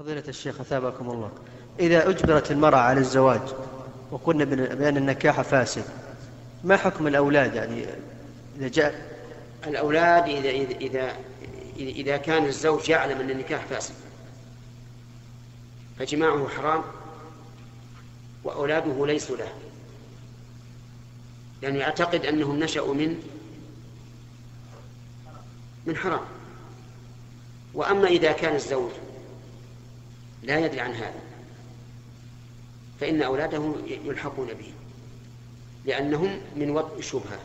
فضيلة 0.00 0.24
الشيخ 0.28 0.60
أثابكم 0.60 1.10
الله. 1.10 1.30
إذا 1.80 2.08
أجبرت 2.08 2.50
المرأة 2.50 2.78
على 2.78 3.00
الزواج 3.00 3.40
وقلنا 4.10 4.44
بأن 4.44 4.96
النكاح 4.96 5.40
فاسد 5.40 5.84
ما 6.64 6.76
حكم 6.76 7.06
الأولاد؟ 7.06 7.54
يعني 7.54 7.84
إذا 8.58 8.68
جاء 8.68 9.16
الأولاد 9.66 10.24
إذا 10.24 10.50
إذا 10.50 10.76
إذا, 10.76 11.16
إذا 11.78 12.16
كان 12.16 12.46
الزوج 12.46 12.88
يعلم 12.88 13.20
أن 13.20 13.30
النكاح 13.30 13.64
فاسد. 13.64 13.94
فجماعه 15.98 16.48
حرام 16.48 16.82
وأولاده 18.44 19.06
ليسوا 19.06 19.36
له. 19.36 19.52
لأنه 21.62 21.78
يعتقد 21.78 22.26
أنهم 22.26 22.58
نشأوا 22.58 22.94
من 22.94 23.22
من 25.86 25.96
حرام. 25.96 26.24
وأما 27.74 28.08
إذا 28.08 28.32
كان 28.32 28.54
الزوج 28.54 28.90
لا 30.42 30.58
يدري 30.58 30.80
عن 30.80 30.92
هذا. 30.92 31.20
فإن 33.00 33.22
أولاده 33.22 33.74
يلحقون 33.86 34.46
به 34.46 34.72
لأنهم 35.84 36.40
من 36.56 36.70
وضع 36.70 36.96
الشبهة. 36.98 37.38